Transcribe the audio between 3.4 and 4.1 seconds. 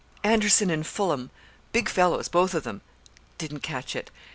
catch it.